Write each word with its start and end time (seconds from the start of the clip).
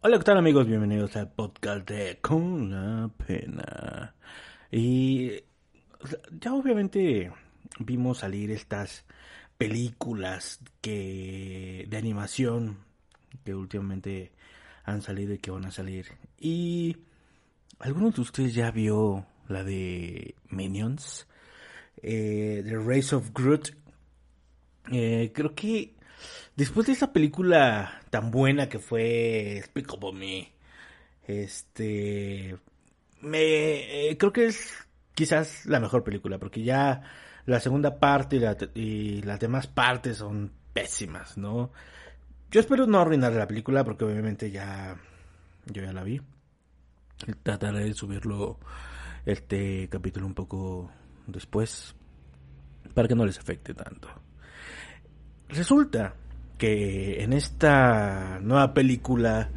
Hola, 0.00 0.18
¿qué 0.18 0.24
tal 0.24 0.38
amigos? 0.38 0.68
Bienvenidos 0.68 1.16
al 1.16 1.28
podcast 1.32 1.90
de 1.90 2.18
Con 2.20 2.70
la 2.70 3.10
Pena. 3.26 4.14
Y 4.70 5.32
ya 6.30 6.54
obviamente 6.54 7.32
vimos 7.80 8.18
salir 8.18 8.52
estas 8.52 9.04
películas 9.56 10.60
que 10.80 11.84
de 11.88 11.96
animación 11.96 12.78
que 13.44 13.56
últimamente 13.56 14.30
han 14.84 15.02
salido 15.02 15.34
y 15.34 15.38
que 15.38 15.50
van 15.50 15.64
a 15.64 15.72
salir. 15.72 16.06
Y 16.38 16.98
algunos 17.80 18.14
de 18.14 18.20
ustedes 18.20 18.54
ya 18.54 18.70
vio 18.70 19.26
la 19.48 19.64
de 19.64 20.36
Minions, 20.48 21.26
eh, 22.02 22.62
The 22.64 22.76
Race 22.76 23.16
of 23.16 23.32
Groot. 23.34 23.70
Eh, 24.92 25.32
creo 25.34 25.56
que 25.56 25.97
después 26.56 26.86
de 26.86 26.92
esa 26.92 27.12
película 27.12 28.00
tan 28.10 28.30
buena 28.30 28.68
que 28.68 28.78
fue 28.78 29.62
Speak 29.64 29.88
Me, 30.12 30.52
este, 31.26 32.56
me 33.20 34.10
eh, 34.10 34.16
creo 34.18 34.32
que 34.32 34.46
es 34.46 34.72
quizás 35.14 35.66
la 35.66 35.80
mejor 35.80 36.04
película 36.04 36.38
porque 36.38 36.62
ya 36.62 37.02
la 37.46 37.60
segunda 37.60 37.98
parte 37.98 38.40
y, 38.74 39.22
las 39.22 39.40
demás 39.40 39.66
partes 39.66 40.18
son 40.18 40.52
pésimas, 40.72 41.36
¿no? 41.38 41.72
Yo 42.50 42.60
espero 42.60 42.86
no 42.86 43.00
arruinar 43.00 43.32
la 43.32 43.48
película 43.48 43.84
porque 43.84 44.04
obviamente 44.04 44.50
ya 44.50 44.96
yo 45.66 45.82
ya 45.82 45.92
la 45.92 46.02
vi. 46.02 46.20
Trataré 47.42 47.84
de 47.84 47.94
subirlo 47.94 48.58
este 49.26 49.88
capítulo 49.88 50.26
un 50.26 50.34
poco 50.34 50.90
después 51.26 51.94
para 52.94 53.08
que 53.08 53.14
no 53.14 53.26
les 53.26 53.38
afecte 53.38 53.74
tanto. 53.74 54.08
Resulta 55.48 56.14
que 56.58 57.22
en 57.22 57.32
esta 57.32 58.38
nueva 58.42 58.74
película 58.74 59.50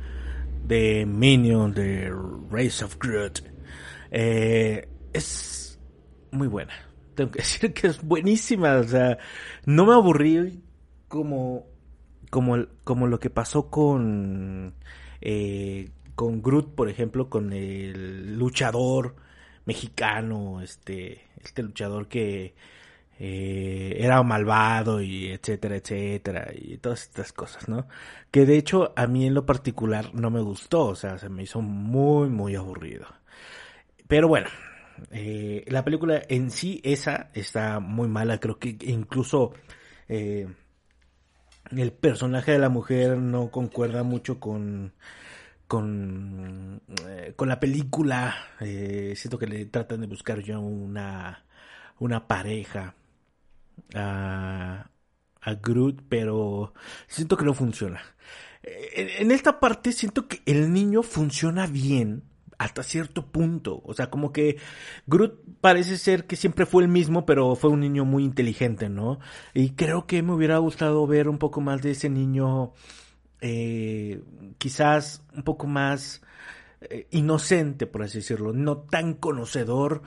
de 0.65 1.05
Minion, 1.05 1.73
de 1.73 2.13
Race 2.49 2.83
of 2.83 2.97
Groot, 2.97 3.39
eh, 4.11 4.87
es 5.11 5.79
muy 6.31 6.47
buena. 6.47 6.73
Tengo 7.15 7.31
que 7.31 7.39
decir 7.43 7.73
que 7.73 7.87
es 7.87 8.01
buenísima. 8.01 8.75
O 8.75 8.83
sea, 8.83 9.17
no 9.65 9.85
me 9.85 9.93
aburrí 9.93 10.61
como, 11.07 11.65
como, 12.29 12.65
como 12.83 13.07
lo 13.07 13.19
que 13.19 13.29
pasó 13.29 13.69
con, 13.69 14.73
eh, 15.19 15.89
con 16.15 16.41
Groot, 16.41 16.73
por 16.73 16.89
ejemplo, 16.89 17.29
con 17.29 17.51
el 17.51 18.37
luchador 18.37 19.15
mexicano, 19.65 20.61
este, 20.61 21.21
este 21.43 21.63
luchador 21.63 22.07
que 22.07 22.55
eh, 23.23 23.97
era 23.99 24.23
malvado 24.23 24.99
y 24.99 25.27
etcétera, 25.27 25.75
etcétera, 25.75 26.51
y 26.55 26.77
todas 26.77 27.03
estas 27.03 27.31
cosas, 27.31 27.69
¿no? 27.69 27.87
Que 28.31 28.45
de 28.47 28.57
hecho 28.57 28.93
a 28.95 29.05
mí 29.05 29.27
en 29.27 29.35
lo 29.35 29.45
particular 29.45 30.13
no 30.15 30.31
me 30.31 30.41
gustó, 30.41 30.87
o 30.87 30.95
sea, 30.95 31.19
se 31.19 31.29
me 31.29 31.43
hizo 31.43 31.61
muy, 31.61 32.29
muy 32.29 32.55
aburrido. 32.55 33.05
Pero 34.07 34.27
bueno, 34.27 34.49
eh, 35.11 35.63
la 35.67 35.83
película 35.83 36.21
en 36.29 36.49
sí, 36.51 36.81
esa, 36.83 37.29
está 37.33 37.79
muy 37.79 38.07
mala, 38.07 38.39
creo 38.39 38.57
que 38.59 38.77
incluso... 38.81 39.53
Eh, 40.09 40.47
el 41.71 41.93
personaje 41.93 42.51
de 42.51 42.59
la 42.59 42.67
mujer 42.67 43.17
no 43.17 43.49
concuerda 43.49 44.03
mucho 44.03 44.41
con 44.41 44.91
con, 45.71 46.81
eh, 47.07 47.31
con 47.37 47.47
la 47.47 47.57
película. 47.57 48.35
Eh, 48.59 49.13
siento 49.15 49.39
que 49.39 49.47
le 49.47 49.65
tratan 49.67 50.01
de 50.01 50.07
buscar 50.07 50.43
ya 50.43 50.59
una, 50.59 51.45
una 51.97 52.27
pareja 52.27 52.93
a, 53.93 54.89
a 55.41 55.53
Groot, 55.55 56.01
pero 56.09 56.73
siento 57.07 57.37
que 57.37 57.45
no 57.45 57.53
funciona. 57.53 58.01
En, 58.63 59.31
esta 59.31 59.59
parte 59.59 59.91
siento 59.91 60.27
que 60.27 60.41
el 60.45 60.71
niño 60.71 61.01
funciona 61.03 61.65
bien 61.65 62.23
hasta 62.57 62.83
cierto 62.83 63.25
punto. 63.31 63.81
O 63.83 63.93
sea, 63.93 64.09
como 64.11 64.31
que 64.31 64.57
Groot 65.07 65.39
parece 65.61 65.97
ser 65.97 66.27
que 66.27 66.35
siempre 66.35 66.65
fue 66.65 66.83
el 66.83 66.89
mismo, 66.89 67.25
pero 67.25 67.55
fue 67.55 67.71
un 67.71 67.79
niño 67.79 68.05
muy 68.05 68.23
inteligente, 68.23 68.87
¿no? 68.89 69.19
Y 69.53 69.71
creo 69.71 70.05
que 70.05 70.21
me 70.21 70.33
hubiera 70.33 70.57
gustado 70.59 71.07
ver 71.07 71.27
un 71.27 71.39
poco 71.39 71.59
más 71.61 71.81
de 71.81 71.91
ese 71.91 72.09
niño 72.09 72.73
eh, 73.41 74.23
quizás 74.59 75.23
un 75.35 75.43
poco 75.43 75.65
más 75.65 76.21
eh, 76.81 77.07
inocente, 77.11 77.87
por 77.87 78.03
así 78.03 78.19
decirlo, 78.19 78.53
no 78.53 78.77
tan 78.77 79.15
conocedor 79.15 80.03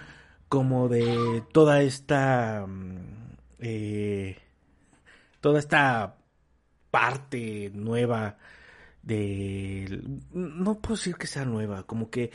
como 0.49 0.89
de 0.89 1.43
toda 1.53 1.83
esta 1.83 2.67
mm, 2.69 3.24
eh, 3.59 4.37
toda 5.41 5.59
esta 5.59 6.17
parte 6.91 7.71
nueva 7.75 8.39
de 9.03 10.01
no 10.33 10.81
puedo 10.81 10.97
decir 10.97 11.17
que 11.17 11.27
sea 11.27 11.45
nueva 11.45 11.83
como 11.83 12.09
que 12.09 12.31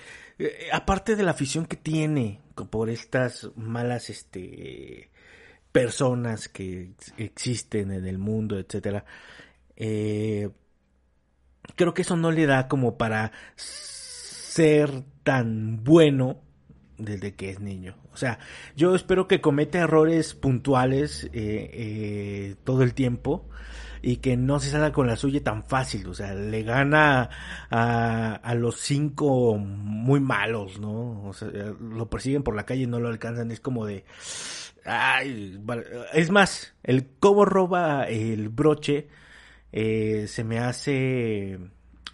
aparte 0.72 1.16
de 1.16 1.24
la 1.24 1.31
afición 1.31 1.66
que 1.66 1.78
tiene 1.78 2.41
por 2.69 2.90
estas 2.90 3.50
malas 3.56 4.12
este 4.12 5.09
personas 5.72 6.47
que 6.47 6.91
existen 7.18 7.91
en 7.91 8.06
el 8.06 8.19
mundo 8.19 8.59
etcétera 8.59 9.03
eh, 9.75 10.50
creo 11.75 11.94
que 11.94 12.03
eso 12.03 12.16
no 12.16 12.31
le 12.31 12.46
da 12.46 12.68
como 12.68 12.97
para 12.97 13.31
ser 13.56 15.03
tan 15.24 15.84
bueno 15.84 16.41
desde 16.99 17.33
que 17.33 17.49
es 17.49 17.59
niño. 17.59 17.95
O 18.13 18.17
sea, 18.17 18.39
yo 18.75 18.93
espero 18.93 19.27
que 19.27 19.41
cometa 19.41 19.79
errores 19.79 20.33
puntuales 20.33 21.25
eh, 21.25 21.29
eh, 21.33 22.55
todo 22.63 22.83
el 22.83 22.93
tiempo 22.93 23.47
y 24.01 24.17
que 24.17 24.37
no 24.37 24.59
se 24.59 24.69
salga 24.69 24.91
con 24.91 25.07
la 25.07 25.15
suya 25.15 25.43
tan 25.43 25.63
fácil. 25.63 26.07
O 26.07 26.13
sea, 26.13 26.33
le 26.33 26.63
gana 26.63 27.29
a, 27.69 28.35
a 28.35 28.55
los 28.55 28.79
cinco 28.79 29.57
muy 29.57 30.19
malos, 30.19 30.79
¿no? 30.79 31.23
O 31.23 31.33
sea, 31.33 31.49
lo 31.49 32.09
persiguen 32.09 32.43
por 32.43 32.55
la 32.55 32.65
calle 32.65 32.83
y 32.83 32.87
no 32.87 32.99
lo 32.99 33.07
alcanzan. 33.07 33.51
Es 33.51 33.59
como 33.59 33.85
de... 33.85 34.05
Ay, 34.85 35.61
es 36.13 36.31
más, 36.31 36.73
el 36.83 37.07
cómo 37.19 37.45
roba 37.45 38.05
el 38.05 38.49
broche 38.49 39.09
eh, 39.71 40.25
se 40.27 40.43
me 40.43 40.59
hace 40.59 41.59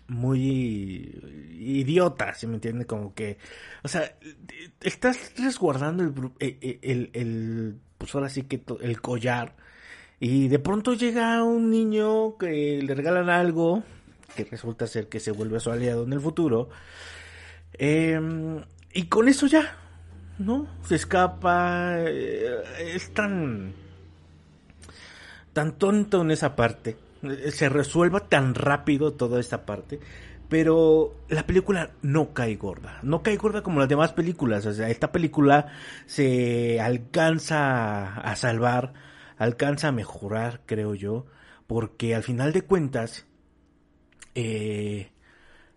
muy 0.08 1.22
idiota, 1.60 2.34
si 2.34 2.48
me 2.48 2.56
entiende? 2.56 2.86
Como 2.86 3.14
que, 3.14 3.38
o 3.84 3.88
sea, 3.88 4.16
estás 4.82 5.34
resguardando 5.38 6.04
el, 6.04 6.14
eh, 6.40 6.58
eh, 6.62 6.80
el, 6.82 7.10
el, 7.14 7.80
pues 7.98 8.14
ahora 8.16 8.30
sí 8.30 8.44
que 8.44 8.62
el 8.82 9.02
collar 9.02 9.56
y 10.20 10.48
de 10.48 10.60
pronto 10.60 10.94
llega 10.94 11.44
un 11.44 11.70
niño 11.70 12.38
que 12.38 12.82
le 12.82 12.96
regalan 12.96 13.30
algo 13.30 13.84
que 14.36 14.46
resulta 14.46 14.88
ser 14.88 15.08
que 15.10 15.20
se 15.20 15.32
vuelve 15.32 15.60
su 15.60 15.72
aliado 15.72 16.04
en 16.04 16.14
el 16.14 16.22
futuro 16.22 16.70
em, 17.74 18.62
y 18.94 19.08
con 19.08 19.28
eso 19.28 19.48
ya, 19.48 19.78
¿no? 20.40 20.68
Se 20.84 20.96
escapa, 20.96 22.00
es 22.00 23.14
tan 23.14 23.74
tan 25.54 25.78
tonto 25.78 26.22
en 26.22 26.32
esa 26.32 26.56
parte 26.56 26.98
se 27.52 27.70
resuelva 27.70 28.30
tan 28.30 28.56
rápido 28.56 29.14
toda 29.14 29.40
esta 29.40 29.66
parte. 29.66 30.00
Pero 30.50 31.16
la 31.28 31.48
película 31.48 31.92
no 32.02 32.34
cae 32.34 32.56
gorda. 32.56 33.00
No 33.02 33.24
cae 33.24 33.36
gorda 33.38 33.64
como 33.64 33.80
las 33.80 33.90
demás 33.90 34.14
películas. 34.14 34.66
O 34.66 34.74
sea, 34.74 34.90
esta 34.90 35.12
película 35.12 35.68
se 36.06 36.80
alcanza 36.80 38.16
a 38.20 38.36
salvar, 38.36 38.94
alcanza 39.38 39.88
a 39.88 39.92
mejorar, 39.92 40.62
creo 40.66 40.94
yo. 40.94 41.26
Porque 41.68 42.14
al 42.14 42.24
final 42.24 42.54
de 42.54 42.62
cuentas, 42.62 43.26
eh, 44.36 45.12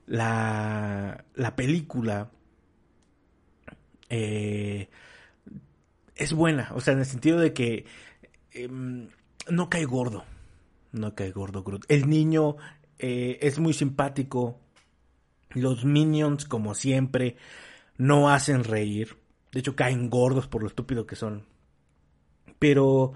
la, 0.06 1.24
la 1.34 1.56
película 1.56 2.30
eh, 4.10 4.88
es 6.14 6.32
buena. 6.32 6.70
O 6.74 6.80
sea, 6.80 6.92
en 6.94 7.00
el 7.00 7.06
sentido 7.06 7.38
de 7.38 7.52
que 7.52 7.86
em, 8.52 9.08
no 9.48 9.70
cae 9.70 9.84
gordo. 9.84 10.24
No 10.98 11.14
cae 11.14 11.30
gordo 11.30 11.62
Groot. 11.62 11.84
El 11.88 12.08
niño 12.08 12.56
eh, 12.98 13.38
es 13.40 13.58
muy 13.58 13.72
simpático. 13.72 14.60
Los 15.50 15.84
minions, 15.84 16.44
como 16.44 16.74
siempre, 16.74 17.36
no 17.96 18.30
hacen 18.30 18.64
reír. 18.64 19.16
De 19.52 19.60
hecho, 19.60 19.76
caen 19.76 20.10
gordos 20.10 20.46
por 20.46 20.62
lo 20.62 20.68
estúpido 20.68 21.06
que 21.06 21.16
son. 21.16 21.46
Pero 22.58 23.14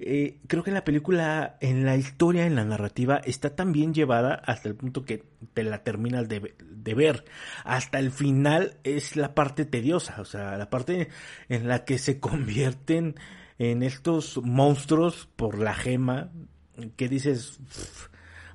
eh, 0.00 0.40
creo 0.46 0.62
que 0.62 0.70
la 0.70 0.84
película, 0.84 1.56
en 1.60 1.84
la 1.84 1.96
historia, 1.96 2.46
en 2.46 2.54
la 2.54 2.64
narrativa, 2.64 3.18
está 3.18 3.54
tan 3.54 3.72
bien 3.72 3.92
llevada 3.92 4.34
hasta 4.34 4.68
el 4.68 4.76
punto 4.76 5.04
que 5.04 5.24
te 5.54 5.64
la 5.64 5.82
terminas 5.82 6.28
de, 6.28 6.54
de, 6.58 6.94
ver. 6.94 7.24
Hasta 7.64 7.98
el 7.98 8.12
final 8.12 8.78
es 8.84 9.16
la 9.16 9.34
parte 9.34 9.64
tediosa, 9.64 10.20
o 10.20 10.24
sea, 10.24 10.56
la 10.56 10.70
parte 10.70 11.08
en 11.48 11.68
la 11.68 11.84
que 11.84 11.98
se 11.98 12.20
convierten 12.20 13.16
en 13.58 13.82
estos 13.82 14.40
monstruos 14.42 15.28
por 15.36 15.58
la 15.58 15.74
gema 15.74 16.30
que 16.96 17.08
dices, 17.08 17.58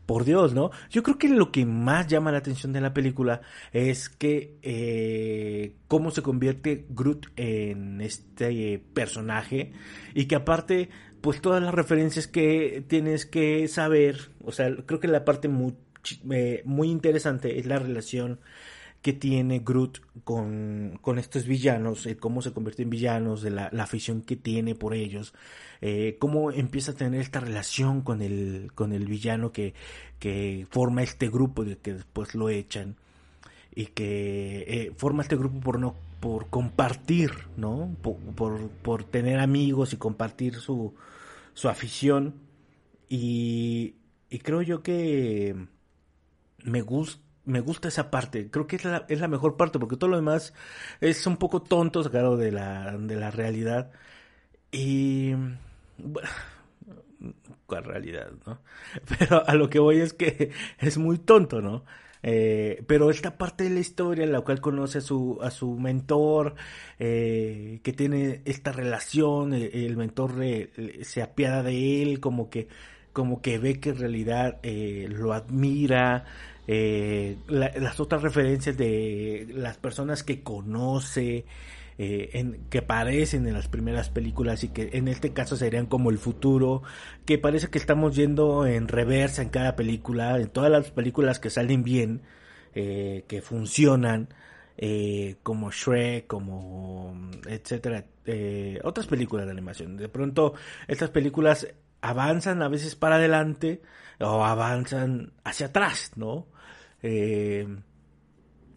por 0.06 0.26
Dios, 0.26 0.54
¿no? 0.54 0.72
Yo 0.90 1.04
creo 1.04 1.18
que 1.18 1.30
lo 1.30 1.52
que 1.52 1.66
más 1.66 2.08
llama 2.08 2.32
la 2.32 2.40
atención 2.40 2.74
de 2.74 2.82
la 2.82 2.94
película 2.94 3.42
es 3.72 4.10
que 4.10 4.58
eh, 4.62 5.76
cómo 5.88 6.12
se 6.12 6.22
convierte 6.22 6.86
Groot 6.90 7.28
en 7.36 8.02
este 8.02 8.84
personaje 8.94 9.72
y 10.14 10.26
que 10.26 10.36
aparte, 10.36 10.90
pues 11.22 11.42
todas 11.42 11.64
las 11.64 11.74
referencias 11.74 12.28
que 12.28 12.84
tienes 12.88 13.26
que 13.26 13.68
saber, 13.68 14.32
o 14.44 14.52
sea, 14.52 14.76
creo 14.86 15.00
que 15.00 15.08
la 15.08 15.26
parte 15.26 15.48
muy 15.48 15.76
muy 16.66 16.90
interesante 16.90 17.60
es 17.60 17.66
la 17.66 17.80
relación 17.80 18.40
que 19.04 19.12
tiene 19.12 19.60
Groot 19.60 20.00
con, 20.24 20.98
con 21.02 21.20
estos 21.20 21.46
villanos, 21.46 22.06
eh, 22.06 22.16
cómo 22.16 22.42
se 22.42 22.54
convierte 22.54 22.84
en 22.84 22.90
villanos, 22.90 23.42
de 23.42 23.52
la, 23.52 23.68
afición 23.80 24.22
que 24.22 24.38
tiene 24.38 24.76
por 24.76 24.94
ellos, 24.94 25.34
eh, 25.82 26.16
cómo 26.20 26.52
empieza 26.52 26.94
a 26.94 26.96
tener 26.96 27.20
esta 27.20 27.42
relación 27.42 28.02
con 28.02 28.22
el, 28.22 28.72
con 28.74 28.94
el 28.94 29.06
villano 29.06 29.52
que, 29.52 29.74
que 30.20 30.68
forma 30.72 31.04
este 31.04 31.30
grupo 31.30 31.66
de 31.66 31.78
que 31.78 31.94
después 31.96 32.34
lo 32.34 32.48
echan 32.48 32.96
y 33.76 33.88
que 33.88 34.64
eh, 34.68 34.94
forma 34.96 35.24
este 35.24 35.36
grupo 35.36 35.60
por 35.60 35.80
no 35.80 35.96
por 36.22 36.48
compartir, 36.50 37.32
¿no? 37.58 37.94
Por, 38.02 38.16
por, 38.70 39.04
tener 39.04 39.40
amigos 39.42 39.92
y 39.92 39.98
compartir 39.98 40.56
su, 40.56 40.94
su 41.54 41.68
afición. 41.68 42.36
Y, 43.10 43.96
y 44.30 44.40
creo 44.40 44.62
yo 44.62 44.82
que 44.82 45.68
me 46.64 46.82
gusta 46.82 47.23
me 47.46 47.60
gusta 47.62 47.88
esa 47.88 48.10
parte. 48.12 48.50
Creo 48.50 48.68
que 48.68 48.78
es 48.78 48.86
la, 48.86 49.06
es 49.10 49.20
la 49.20 49.28
mejor 49.28 49.58
parte 49.58 49.80
porque 49.80 49.98
todo 49.98 50.10
lo 50.10 50.18
demás 50.18 50.54
es 51.02 51.26
un 51.28 51.38
poco 51.38 51.62
tonto 51.62 52.04
claro, 52.10 52.38
de 52.38 52.52
la, 52.52 52.98
de 52.98 53.16
la 53.16 53.32
realidad. 53.32 53.92
Y. 54.72 55.34
Bueno, 55.98 56.30
¿cuál 57.66 57.84
realidad, 57.84 58.32
no? 58.46 58.60
Pero 59.20 59.48
a 59.48 59.56
lo 59.56 59.70
que 59.70 59.80
voy 59.80 60.00
es 60.02 60.14
que 60.14 60.52
es 60.80 60.98
muy 60.98 61.18
tonto, 61.20 61.62
¿no? 61.62 61.84
Eh, 62.26 62.82
pero 62.88 63.10
esta 63.10 63.38
parte 63.38 63.66
de 63.66 63.70
la 63.72 63.82
historia 63.82 64.24
en 64.24 64.32
la 64.32 64.40
cual 64.42 64.62
conoce 64.62 65.00
a 65.00 65.02
su, 65.02 65.40
a 65.42 65.52
su 65.52 65.78
mentor, 65.78 66.56
eh, 66.98 67.82
que 67.84 67.92
tiene 67.92 68.42
esta 68.46 68.72
relación, 68.72 69.54
el, 69.54 69.98
mentor 69.98 70.36
se 71.02 71.22
apiada 71.22 71.64
de 71.64 72.02
él, 72.02 72.22
como 72.22 72.50
que, 72.50 72.70
como 73.12 73.42
que 73.42 73.58
ve 73.58 73.82
que 73.82 73.90
en 73.90 73.98
realidad 73.98 74.60
eh, 74.64 75.08
lo 75.10 75.34
admira, 75.34 76.24
eh, 76.68 77.38
las 77.48 78.00
otras 78.00 78.22
referencias 78.22 78.78
de 78.78 79.48
las 79.54 79.78
personas 79.78 80.24
que 80.24 80.44
conoce, 80.44 81.46
eh, 81.98 82.32
en, 82.34 82.66
que 82.72 82.80
aparecen 82.80 83.46
en 83.48 83.54
las 83.54 83.68
primeras 83.68 84.10
películas 84.10 84.64
y 84.64 84.70
que 84.70 84.90
en 84.94 85.08
este 85.08 85.32
caso 85.32 85.56
serían 85.56 85.86
como 85.86 86.10
el 86.10 86.18
futuro, 86.18 86.82
que 87.26 87.38
parece 87.38 87.68
que 87.68 87.78
estamos 87.78 88.16
yendo 88.16 88.66
en 88.66 88.88
reversa 88.88 89.44
en 89.44 89.50
cada 89.50 89.76
película, 89.76 90.38
en 90.40 90.48
todas 90.50 90.72
las 90.72 90.90
películas 90.90 91.40
que 91.40 91.52
salen 91.52 91.84
bien, 91.84 92.24
eh, 92.74 93.26
que 93.28 93.42
funcionan, 93.44 94.30
eh, 94.78 95.36
como 95.44 95.70
Shrek, 95.70 96.26
como 96.26 97.16
etcétera, 97.48 98.06
otras 98.84 99.06
películas 99.06 99.46
de 99.46 99.52
animación. 99.52 99.98
De 99.98 100.10
pronto 100.10 100.54
estas 100.88 101.12
películas 101.12 101.68
avanzan 102.02 102.64
a 102.64 102.70
veces 102.70 102.96
para 102.96 103.18
adelante 103.18 103.82
o 104.20 104.44
avanzan 104.44 105.34
hacia 105.44 105.68
atrás, 105.68 106.14
¿no? 106.16 106.48
Eh, 107.04 107.68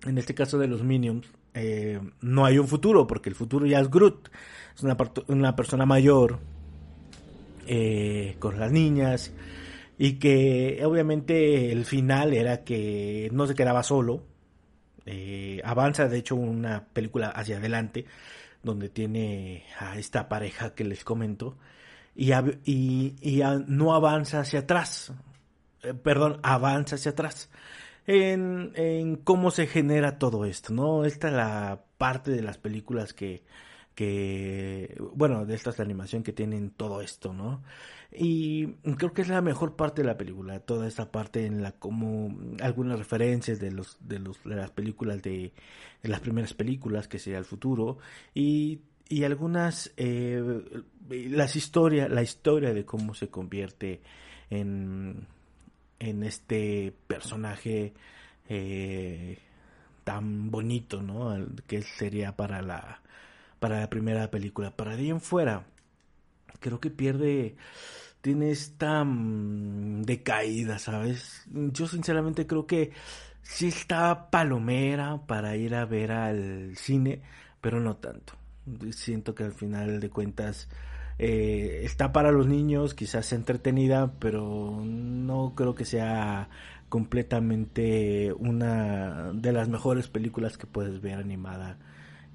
en 0.05 0.19
este 0.19 0.35
caso 0.35 0.59
de 0.59 0.67
los 0.67 0.83
Minions, 0.83 1.29
eh, 1.55 2.01
no 2.21 2.45
hay 2.45 2.59
un 2.59 2.69
futuro, 2.69 3.07
porque 3.07 3.31
el 3.31 3.37
futuro 3.37 3.65
ya 3.65 3.81
es 3.81 3.89
Groot. 3.89 4.29
Es 4.75 4.83
una, 5.29 5.57
persona 5.57 5.87
mayor 5.87 6.39
eh, 7.67 8.37
con 8.39 8.61
las 8.61 8.71
niñas 8.71 9.33
y 9.97 10.15
que 10.19 10.83
obviamente 10.85 11.73
el 11.73 11.87
final 11.87 12.35
era 12.35 12.63
que 12.63 13.31
no 13.33 13.47
se 13.47 13.55
quedaba 13.55 13.83
solo. 13.83 14.23
avanza 15.65 16.09
de 16.09 16.19
hecho 16.19 16.35
una 16.37 16.85
película 16.93 17.29
hacia 17.29 17.57
adelante 17.57 18.05
donde 18.63 18.89
tiene 18.91 19.65
a 19.79 19.99
esta 19.99 20.29
pareja 20.29 20.75
que 20.75 20.85
les 20.85 21.05
comento 21.05 21.57
y, 22.15 22.33
no 23.69 23.95
avanza 23.95 24.41
hacia 24.41 24.61
atrás. 24.61 25.13
perdón, 26.03 26.39
avanza 26.43 26.97
hacia 26.97 27.13
atrás 27.13 27.49
en, 28.07 28.73
en 28.75 29.17
cómo 29.17 29.51
se 29.51 29.67
genera 29.67 30.19
todo 30.19 30.45
esto, 30.45 30.73
¿no? 30.73 31.05
Esta 31.05 31.29
es 31.29 31.35
la 31.35 31.85
parte 31.99 32.31
de 32.31 32.43
las 32.43 32.59
películas 32.59 33.13
que, 33.13 33.43
que, 33.95 34.95
bueno, 35.15 35.47
de 35.47 35.55
estas 35.55 35.79
de 35.79 35.83
animación 35.83 36.23
que 36.23 36.33
tienen 36.33 36.71
todo 36.71 37.01
esto, 37.01 37.33
¿no? 37.33 37.63
Y 38.13 38.67
creo 38.97 39.13
que 39.13 39.23
es 39.23 39.29
la 39.29 39.43
mejor 39.43 39.75
parte 39.75 40.03
de 40.03 40.09
la 40.09 40.17
película, 40.17 40.61
toda 40.61 40.87
esta 40.87 41.11
parte 41.11 41.47
en 41.47 41.63
la 41.63 41.73
como 41.73 42.37
algunas 42.61 42.99
referencias 42.99 43.59
de 43.59 43.73
los 43.73 43.97
de 44.07 44.21
los 44.21 44.43
de 44.45 44.55
las 44.55 44.71
películas 44.71 45.23
de, 45.23 45.53
de 46.03 46.09
las 46.09 46.21
primeras 46.21 46.55
películas 46.55 47.09
que 47.09 47.19
sería 47.19 47.39
el 47.39 47.45
futuro 47.45 47.99
y 48.33 48.81
y 49.09 49.25
algunas 49.25 49.93
eh, 49.97 50.63
las 51.09 51.57
historias 51.57 52.11
la 52.11 52.23
historia 52.23 52.73
de 52.73 52.85
cómo 52.85 53.15
se 53.15 53.29
convierte 53.29 54.03
en 54.51 55.27
en 55.99 56.23
este 56.23 56.95
personaje 57.07 57.95
eh, 58.49 59.39
tan 60.05 60.51
bonito, 60.51 61.03
¿no? 61.03 61.37
Que 61.67 61.83
sería 61.83 62.37
para 62.37 62.63
la 62.63 63.03
para 63.59 63.81
la 63.81 63.91
primera 63.91 64.31
película. 64.31 64.71
Para 64.71 64.93
ahí 64.93 65.11
en 65.11 65.21
fuera, 65.21 65.67
creo 66.61 66.81
que 66.81 66.91
pierde 66.91 67.57
tiene 68.21 68.51
esta 68.51 69.05
mm, 69.05 70.03
decaída, 70.03 70.79
¿sabes? 70.79 71.47
Yo 71.49 71.87
sinceramente 71.87 72.47
creo 72.47 72.67
que 72.67 72.91
sí 73.43 73.69
está 73.69 74.31
palomera 74.31 75.25
para 75.27 75.57
ir 75.57 75.75
a 75.77 75.85
ver 75.85 76.13
al 76.13 76.77
cine, 76.77 77.23
pero 77.61 77.81
no 77.81 77.97
tanto. 77.97 78.35
Siento 78.91 79.35
que 79.35 79.45
al 79.45 79.53
final 79.53 80.01
de 80.01 80.11
cuentas 80.11 80.69
eh, 81.19 81.81
está 81.85 82.13
para 82.13 82.31
los 82.31 82.47
niños, 82.47 82.95
quizás 82.95 83.33
entretenida, 83.33 84.13
pero 84.19 84.83
no 84.85 85.55
creo 85.57 85.75
que 85.75 85.87
sea 85.87 86.51
completamente 86.89 88.33
una 88.35 89.33
de 89.33 89.53
las 89.53 89.69
mejores 89.69 90.09
películas 90.09 90.59
que 90.59 90.67
puedes 90.67 91.01
ver 91.01 91.19
animada 91.19 91.79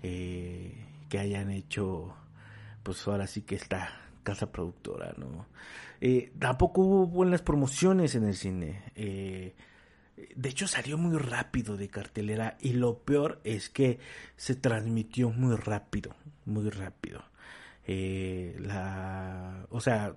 eh, 0.01 0.86
que 1.10 1.19
hayan 1.19 1.51
hecho, 1.51 2.16
pues 2.83 3.07
ahora 3.07 3.28
sí 3.28 3.44
que 3.44 3.56
esta 3.56 3.92
casa 4.24 4.51
productora, 4.51 5.13
¿no? 5.18 5.45
Eh, 6.01 6.34
tampoco 6.39 6.81
hubo 6.81 7.07
buenas 7.07 7.42
promociones 7.44 8.16
en 8.16 8.24
el 8.25 8.36
cine. 8.36 8.81
de 8.95 10.50
hecho 10.50 10.68
salió 10.68 10.98
muy 10.98 11.18
rápido 11.18 11.77
de 11.77 11.89
cartelera 11.89 12.57
y 12.60 12.74
lo 12.74 13.00
peor 13.00 13.39
es 13.44 13.69
que 13.69 14.00
se 14.38 14.56
transmitió 14.56 15.30
muy 15.30 15.56
rápido, 15.56 16.16
muy 16.45 16.69
rápido. 16.72 17.31
Eh, 17.93 18.55
la, 18.59 19.65
o 19.69 19.81
sea, 19.81 20.15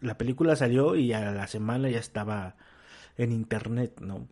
la 0.00 0.16
película 0.16 0.56
salió 0.56 0.96
y 0.96 1.12
a 1.12 1.32
la 1.32 1.46
semana 1.46 1.90
ya 1.90 1.98
estaba 1.98 2.56
en 3.18 3.32
internet, 3.32 4.00
¿no? 4.00 4.26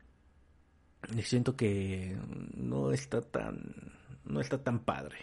Y 1.14 1.20
siento 1.23 1.55
que 1.55 2.17
no 2.55 2.90
está 2.93 3.21
tan, 3.21 3.92
no 4.25 4.40
está 4.40 4.62
tan 4.64 4.80
padre. 4.80 5.18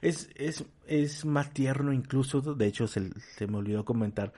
Es, 0.00 0.30
es, 0.36 0.64
es 0.86 1.24
más 1.24 1.52
tierno 1.52 1.92
incluso, 1.92 2.40
de 2.40 2.66
hecho 2.66 2.86
se, 2.86 3.10
se 3.36 3.48
me 3.48 3.58
olvidó 3.58 3.84
comentar 3.84 4.32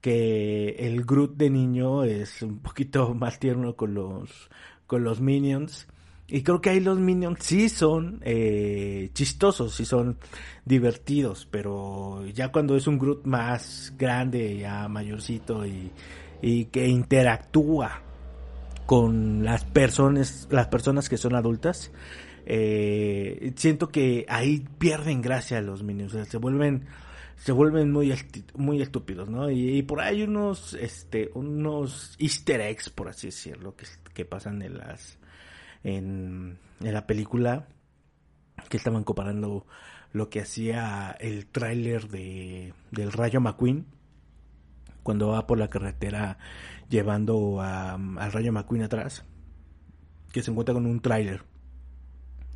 que 0.00 0.70
el 0.70 1.04
Groot 1.04 1.36
de 1.36 1.50
niño 1.50 2.02
es 2.02 2.42
un 2.42 2.58
poquito 2.58 3.14
más 3.14 3.38
tierno 3.38 3.76
con 3.76 3.94
los, 3.94 4.50
con 4.88 5.04
los 5.04 5.20
Minions 5.20 5.86
y 6.26 6.42
creo 6.42 6.60
que 6.60 6.70
ahí 6.70 6.80
los 6.80 6.98
Minions 6.98 7.38
sí 7.42 7.68
son 7.68 8.20
eh, 8.24 9.10
chistosos, 9.12 9.74
sí 9.74 9.84
son 9.84 10.16
divertidos, 10.64 11.46
pero 11.50 12.24
ya 12.32 12.50
cuando 12.50 12.76
es 12.76 12.86
un 12.86 12.98
Groot 12.98 13.26
más 13.26 13.92
grande, 13.98 14.56
ya 14.56 14.88
mayorcito 14.88 15.66
y, 15.66 15.90
y 16.40 16.66
que 16.66 16.88
interactúa 16.88 18.02
con 18.86 19.44
las 19.44 19.64
personas, 19.64 20.48
las 20.50 20.68
personas 20.68 21.08
que 21.08 21.18
son 21.18 21.34
adultas, 21.34 21.90
eh, 22.46 23.52
siento 23.56 23.88
que 23.88 24.26
ahí 24.28 24.66
pierden 24.78 25.22
gracia 25.22 25.60
los 25.60 25.82
Minions, 25.82 26.16
se 26.28 26.36
vuelven 26.38 26.86
se 27.36 27.52
vuelven 27.52 27.90
muy 27.92 28.14
muy 28.54 28.80
estúpidos, 28.80 29.28
¿no? 29.28 29.50
Y, 29.50 29.82
por 29.82 30.00
ahí 30.00 30.22
unos 30.22 30.74
este 30.74 31.30
unos 31.34 32.16
Easter 32.18 32.60
eggs, 32.60 32.90
por 32.90 33.08
así 33.08 33.26
decirlo, 33.26 33.74
que, 33.76 33.86
que 34.14 34.24
pasan 34.24 34.62
en 34.62 34.78
las 34.78 35.18
en, 35.84 36.58
la 36.80 37.06
película 37.06 37.68
que 38.68 38.76
estaban 38.76 39.04
comparando 39.04 39.66
lo 40.12 40.28
que 40.28 40.40
hacía 40.40 41.16
el 41.20 41.46
tráiler 41.46 42.08
de 42.08 42.72
del 42.90 43.12
Rayo 43.12 43.40
McQueen 43.40 43.86
cuando 45.02 45.28
va 45.28 45.46
por 45.46 45.58
la 45.58 45.68
carretera 45.68 46.38
llevando 46.88 47.60
al 47.60 48.32
Rayo 48.32 48.52
McQueen 48.52 48.84
atrás 48.84 49.24
que 50.32 50.42
se 50.42 50.50
encuentra 50.50 50.74
con 50.74 50.86
un 50.86 51.00
tráiler 51.00 51.44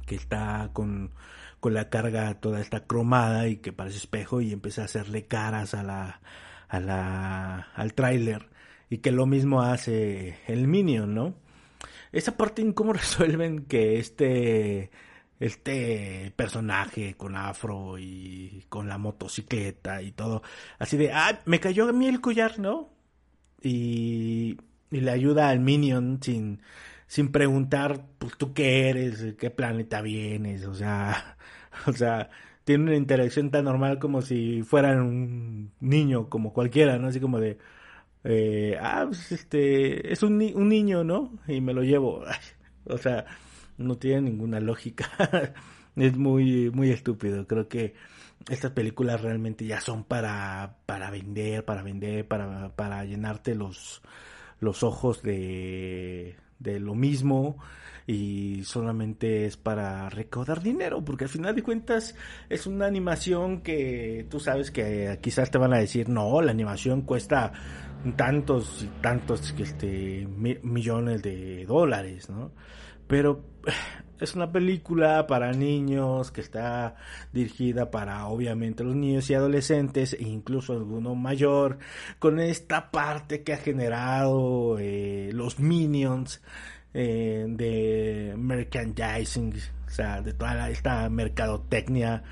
que 0.06 0.14
está 0.14 0.70
con, 0.72 1.12
con 1.60 1.74
la 1.74 1.90
carga 1.90 2.40
toda 2.40 2.60
esta 2.60 2.86
cromada 2.86 3.48
y 3.48 3.58
que 3.58 3.72
parece 3.72 3.98
espejo 3.98 4.40
y 4.40 4.52
empieza 4.52 4.82
a 4.82 4.86
hacerle 4.86 5.26
caras 5.26 5.74
a 5.74 5.82
la, 5.82 6.20
a 6.68 6.80
la 6.80 7.68
al 7.74 7.94
tráiler 7.94 8.48
y 8.90 8.98
que 8.98 9.12
lo 9.12 9.26
mismo 9.26 9.62
hace 9.62 10.38
el 10.46 10.66
Minion, 10.66 11.14
¿no? 11.14 11.34
Esa 12.12 12.36
parte 12.36 12.72
cómo 12.74 12.92
resuelven 12.94 13.64
que 13.66 13.98
este 13.98 14.90
este 15.40 16.32
personaje 16.36 17.14
con 17.14 17.36
afro 17.36 17.98
y 17.98 18.64
con 18.68 18.88
la 18.88 18.98
motocicleta 18.98 20.02
y 20.02 20.12
todo, 20.12 20.42
así 20.78 20.96
de, 20.96 21.12
ah, 21.12 21.40
me 21.46 21.60
cayó 21.60 21.88
a 21.88 21.92
mí 21.92 22.08
el 22.08 22.20
collar, 22.20 22.58
¿no? 22.58 22.90
Y, 23.62 24.58
y 24.90 25.00
le 25.00 25.10
ayuda 25.10 25.48
al 25.50 25.60
Minion 25.60 26.20
sin, 26.22 26.62
sin 27.06 27.30
preguntar, 27.32 28.04
pues 28.18 28.36
tú 28.36 28.52
qué 28.54 28.88
eres, 28.90 29.34
qué 29.38 29.50
planeta 29.50 30.02
vienes, 30.02 30.64
o 30.66 30.74
sea, 30.74 31.36
o 31.86 31.92
sea, 31.92 32.30
tiene 32.64 32.84
una 32.84 32.96
interacción 32.96 33.50
tan 33.50 33.64
normal 33.64 33.98
como 33.98 34.22
si 34.22 34.62
fueran 34.62 35.00
un 35.00 35.72
niño, 35.80 36.28
como 36.28 36.52
cualquiera, 36.52 36.98
¿no? 36.98 37.08
Así 37.08 37.20
como 37.20 37.40
de, 37.40 37.58
eh, 38.24 38.76
ah, 38.80 39.04
pues 39.06 39.32
este, 39.32 40.12
es 40.12 40.22
un, 40.22 40.40
un 40.54 40.68
niño, 40.68 41.04
¿no? 41.04 41.38
Y 41.46 41.60
me 41.60 41.72
lo 41.72 41.82
llevo. 41.82 42.24
o 42.84 42.98
sea, 42.98 43.26
no 43.76 43.96
tiene 43.96 44.22
ninguna 44.22 44.60
lógica. 44.60 45.10
es 45.96 46.16
muy, 46.16 46.70
muy 46.70 46.90
estúpido. 46.90 47.46
Creo 47.46 47.68
que 47.68 47.94
estas 48.48 48.72
películas 48.72 49.20
realmente 49.20 49.66
ya 49.66 49.80
son 49.80 50.04
para, 50.04 50.76
para 50.86 51.10
vender, 51.10 51.64
para 51.64 51.82
vender, 51.82 52.26
para, 52.26 52.74
para 52.76 53.04
llenarte 53.04 53.54
los, 53.54 54.02
los 54.60 54.82
ojos 54.82 55.22
de, 55.22 56.36
de 56.58 56.80
lo 56.80 56.94
mismo 56.94 57.58
y 58.06 58.64
solamente 58.64 59.44
es 59.44 59.58
para 59.58 60.08
recaudar 60.08 60.62
dinero, 60.62 61.04
porque 61.04 61.24
al 61.24 61.30
final 61.30 61.54
de 61.54 61.62
cuentas 61.62 62.14
es 62.48 62.66
una 62.66 62.86
animación 62.86 63.60
que 63.60 64.26
tú 64.30 64.40
sabes 64.40 64.70
que 64.70 65.18
quizás 65.20 65.50
te 65.50 65.58
van 65.58 65.74
a 65.74 65.78
decir, 65.78 66.08
no, 66.08 66.40
la 66.40 66.50
animación 66.50 67.02
cuesta 67.02 67.52
tantos 68.16 68.82
y 68.82 69.02
tantos 69.02 69.54
este, 69.58 70.26
millones 70.62 71.22
de 71.22 71.66
dólares, 71.66 72.30
¿no? 72.30 72.52
Pero 73.06 73.44
es 74.20 74.34
una 74.34 74.50
película 74.50 75.26
para 75.26 75.52
niños 75.52 76.30
que 76.30 76.40
está 76.40 76.96
dirigida 77.32 77.90
para 77.90 78.26
obviamente 78.26 78.84
los 78.84 78.94
niños 78.94 79.28
y 79.30 79.34
adolescentes 79.34 80.14
e 80.14 80.22
incluso 80.22 80.72
alguno 80.72 81.14
mayor 81.14 81.78
con 82.18 82.40
esta 82.40 82.90
parte 82.90 83.42
que 83.42 83.52
ha 83.52 83.58
generado 83.58 84.78
eh, 84.78 85.30
los 85.32 85.58
minions 85.60 86.42
eh, 86.94 87.44
de 87.48 88.34
merchandising 88.36 89.54
o 89.86 89.90
sea 89.90 90.20
de 90.20 90.32
toda 90.34 90.68
esta 90.70 91.08
mercadotecnia 91.08 92.22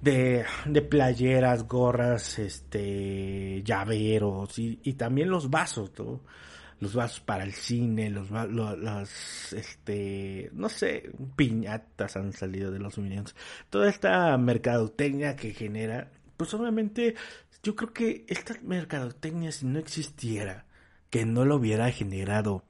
de, 0.00 0.44
de 0.66 0.82
playeras 0.82 1.68
gorras 1.68 2.38
este 2.38 3.62
llaveros 3.62 4.58
y, 4.58 4.80
y 4.82 4.94
también 4.94 5.30
los 5.30 5.50
vasos 5.50 5.92
¿no? 5.98 6.20
Los 6.82 6.94
vasos 6.94 7.20
para 7.20 7.44
el 7.44 7.52
cine, 7.52 8.10
los, 8.10 8.28
los, 8.28 9.52
este, 9.52 10.50
no 10.52 10.68
sé, 10.68 11.12
piñatas 11.36 12.16
han 12.16 12.32
salido 12.32 12.72
de 12.72 12.80
los 12.80 12.98
Minions. 12.98 13.36
Toda 13.70 13.88
esta 13.88 14.36
mercadotecnia 14.36 15.36
que 15.36 15.54
genera, 15.54 16.10
pues 16.36 16.52
obviamente 16.54 17.14
yo 17.62 17.76
creo 17.76 17.92
que 17.92 18.24
esta 18.26 18.56
mercadotecnia 18.64 19.52
si 19.52 19.64
no 19.66 19.78
existiera, 19.78 20.64
que 21.08 21.24
no 21.24 21.44
lo 21.44 21.54
hubiera 21.54 21.88
generado 21.92 22.64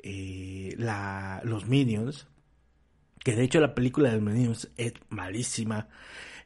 eh, 0.00 0.74
la, 0.76 1.40
los 1.44 1.66
Minions, 1.66 2.26
que 3.22 3.36
de 3.36 3.44
hecho 3.44 3.60
la 3.60 3.76
película 3.76 4.08
de 4.10 4.16
los 4.16 4.24
Minions 4.24 4.70
es 4.76 4.94
malísima, 5.08 5.86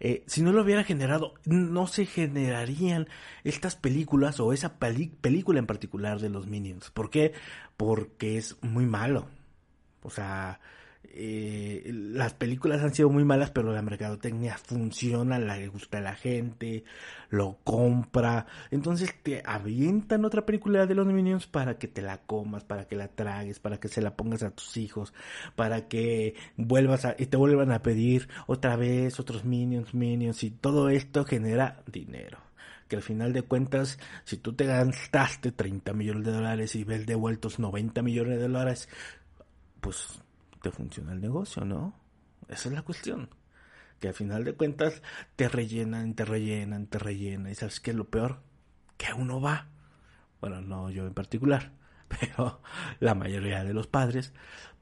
eh, 0.01 0.25
si 0.27 0.41
no 0.43 0.53
lo 0.53 0.63
hubiera 0.63 0.83
generado, 0.83 1.35
no 1.45 1.87
se 1.87 2.07
generarían 2.07 3.07
estas 3.45 3.77
películas 3.77 4.41
o 4.41 4.53
esa 4.53 4.79
película 4.79 5.59
en 5.59 5.67
particular 5.67 6.21
de 6.21 6.31
los 6.31 6.47
Minions. 6.47 6.91
¿Por 6.91 7.11
qué? 7.11 7.35
Porque 7.77 8.39
es 8.39 8.57
muy 8.63 8.87
malo. 8.87 9.29
O 10.03 10.11
sea, 10.11 10.61
eh, 11.03 11.91
las 11.93 12.35
películas 12.35 12.83
han 12.83 12.95
sido 12.95 13.09
muy 13.09 13.25
malas, 13.25 13.51
pero 13.51 13.73
la 13.73 13.83
mercadotecnia 13.83 14.57
funciona, 14.59 15.39
le 15.39 15.69
gusta 15.69 15.99
a 15.99 16.03
la 16.03 16.15
gente, 16.15 16.85
lo 17.31 17.59
compra. 17.65 18.47
Entonces 18.71 19.15
te 19.23 19.43
avientan 19.45 20.25
otra 20.25 20.47
película 20.47 20.87
de 20.87 20.95
los 20.95 21.07
Minions 21.07 21.47
para 21.47 21.79
que 21.79 21.89
te 21.89 22.03
la 22.03 22.19
comas, 22.19 22.65
para 22.65 22.87
que 22.87 22.97
la 22.97 23.09
tragues, 23.09 23.59
para 23.59 23.79
que 23.79 23.89
se 23.89 24.03
la 24.03 24.15
pongas 24.17 24.43
a 24.43 24.51
tus 24.51 24.77
hijos, 24.77 25.13
para 25.57 25.89
que 25.89 26.35
vuelvas 26.57 27.05
a, 27.05 27.17
y 27.19 27.27
te 27.27 27.37
vuelvan 27.37 27.73
a 27.73 27.83
pedir 27.83 28.29
otra 28.47 28.77
vez 28.77 29.19
otros 29.19 29.45
Minions, 29.45 29.95
Minions, 29.95 30.43
y 30.45 30.51
todo 30.51 30.91
esto 30.91 31.25
genera 31.25 31.83
dinero 31.91 32.39
que 32.89 32.97
al 32.97 33.03
final 33.03 33.33
de 33.33 33.43
cuentas, 33.43 34.01
si 34.25 34.37
tú 34.37 34.53
te 34.53 34.67
gastaste 34.67 35.53
30 35.53 35.93
millones 35.93 36.25
de 36.25 36.33
dólares 36.33 36.75
y 36.75 36.83
ves 36.83 37.07
devueltos 37.07 37.61
90 37.61 38.03
millones 38.03 38.39
de 38.41 38.49
dólares, 38.49 38.89
pues 39.81 40.21
te 40.63 40.71
funciona 40.71 41.13
el 41.13 41.21
negocio, 41.21 41.65
¿no? 41.65 41.95
Esa 42.49 42.69
es 42.69 42.75
la 42.75 42.83
cuestión. 42.83 43.31
Que 43.99 44.09
al 44.09 44.15
final 44.15 44.45
de 44.45 44.55
cuentas 44.55 45.03
te 45.37 45.49
rellenan, 45.49 46.15
te 46.15 46.25
rellenan, 46.25 46.87
te 46.87 46.99
rellenan. 46.99 47.53
¿Y 47.53 47.55
sabes 47.55 47.81
qué 47.81 47.91
es 47.91 47.97
lo 47.97 48.09
peor? 48.09 48.41
Que 48.97 49.13
uno 49.13 49.41
va. 49.41 49.69
Bueno, 50.41 50.61
no 50.61 50.91
yo 50.91 51.07
en 51.07 51.15
particular, 51.15 51.73
pero 52.09 52.63
la 52.99 53.15
mayoría 53.15 53.63
de 53.63 53.75
los 53.75 53.87
padres, 53.87 54.33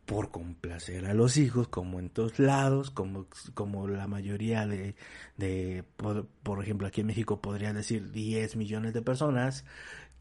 por 0.06 0.30
complacer 0.30 1.04
a 1.06 1.14
los 1.14 1.36
hijos, 1.36 1.68
como 1.68 1.98
en 1.98 2.08
todos 2.08 2.38
lados, 2.38 2.90
como, 2.90 3.26
como 3.54 3.88
la 3.88 4.06
mayoría 4.06 4.66
de, 4.66 4.94
de 5.36 5.84
por, 5.96 6.26
por 6.42 6.62
ejemplo, 6.62 6.86
aquí 6.86 7.02
en 7.02 7.08
México 7.08 7.42
podría 7.42 7.72
decir 7.72 8.10
10 8.10 8.56
millones 8.56 8.94
de 8.94 9.02
personas, 9.02 9.66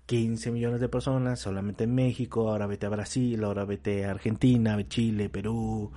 15 0.08 0.52
millones 0.52 0.80
de 0.80 0.88
personas 0.88 1.38
solamente 1.38 1.84
en 1.84 1.94
México, 1.94 2.50
ahora 2.50 2.66
vete 2.66 2.86
a 2.86 2.90
Brasil, 2.90 3.44
ahora 3.44 3.66
vete 3.66 4.06
a 4.06 4.12
Argentina, 4.12 4.78
Chile, 4.88 5.30
Perú, 5.30 5.92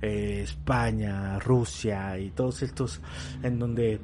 eh, 0.00 0.42
España, 0.44 1.38
Rusia 1.40 2.16
y 2.16 2.30
todos 2.30 2.62
estos 2.62 3.00
en 3.42 3.58
donde 3.58 3.98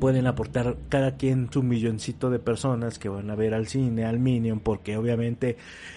pueden 0.00 0.26
aportar 0.26 0.76
cada 0.88 1.16
quien 1.16 1.48
su 1.52 1.62
milloncito 1.62 2.30
de 2.30 2.40
personas 2.40 2.98
que 2.98 3.08
van 3.08 3.30
a 3.30 3.36
ver 3.36 3.54
al 3.54 3.68
cine, 3.68 4.04
al 4.06 4.18
Minion, 4.18 4.58
porque 4.58 4.96
obviamente 4.96 5.56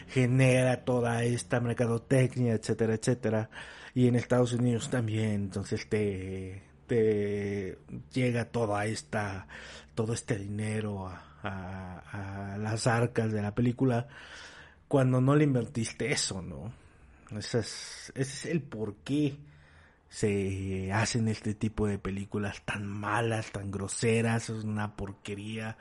genera 0.10 0.86
toda 0.86 1.24
esta 1.24 1.60
mercadotecnia, 1.60 2.54
etcétera, 2.54 2.94
etcétera. 2.94 3.50
Y 3.96 4.08
en 4.08 4.16
Estados 4.16 4.54
Unidos 4.54 4.92
también, 4.92 5.32
entonces 5.32 5.90
te, 5.90 6.62
te 6.86 7.80
llega 8.14 8.46
toda 8.46 8.86
esta, 8.86 9.48
todo 9.96 10.14
este 10.14 10.38
dinero 10.38 11.08
a, 11.08 11.27
a, 11.44 12.58
las 12.60 12.88
arcas 12.88 13.32
de 13.32 13.42
la 13.42 13.54
película 13.54 14.08
cuando 14.88 15.22
no 15.22 15.36
le 15.36 15.44
invertiste 15.44 16.12
eso, 16.12 16.42
¿no? 16.42 16.72
Ese 17.38 17.60
es, 17.60 18.12
ese 18.16 18.22
es 18.22 18.46
el 18.46 18.62
por 18.62 18.96
qué 18.98 19.38
se 20.10 20.92
hacen 20.94 21.28
este 21.28 21.54
tipo 21.54 21.88
de 21.88 22.00
películas 22.00 22.62
tan 22.64 22.88
malas, 22.88 23.52
tan 23.52 23.70
groseras, 23.70 24.50
es 24.50 24.64
una 24.64 24.96
porquería. 24.96 25.78